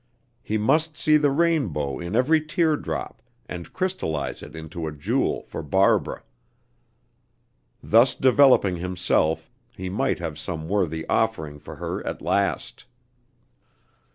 He 0.41 0.57
must 0.57 0.97
see 0.97 1.15
the 1.17 1.29
rainbow 1.29 1.99
in 1.99 2.15
every 2.15 2.41
tear 2.43 2.75
drop, 2.75 3.21
and 3.45 3.71
crystallize 3.71 4.41
it 4.41 4.55
into 4.55 4.87
a 4.87 4.91
jewel 4.91 5.43
for 5.43 5.61
Barbara. 5.61 6.23
Thus 7.83 8.15
developing 8.15 8.77
himself, 8.77 9.51
he 9.77 9.89
might 9.89 10.17
have 10.17 10.39
some 10.39 10.67
worthy 10.67 11.07
offering 11.07 11.59
for 11.59 11.75
her 11.75 12.03
at 12.03 12.19
last. 12.19 12.85